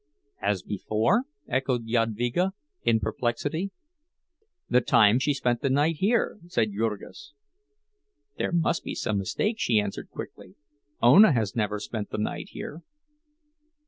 "As 0.41 0.63
before?" 0.63 1.25
echoed 1.47 1.85
Jadvyga, 1.85 2.53
in 2.81 2.99
perplexity. 2.99 3.69
"The 4.67 4.81
time 4.81 5.19
she 5.19 5.31
spent 5.31 5.61
the 5.61 5.69
night 5.69 5.97
here," 5.97 6.39
said 6.47 6.71
Jurgis. 6.73 7.33
"There 8.39 8.51
must 8.51 8.83
be 8.83 8.95
some 8.95 9.19
mistake," 9.19 9.57
she 9.59 9.79
answered, 9.79 10.09
quickly. 10.09 10.55
"Ona 11.03 11.33
has 11.33 11.55
never 11.55 11.79
spent 11.79 12.09
the 12.09 12.17
night 12.17 12.47
here." 12.49 12.81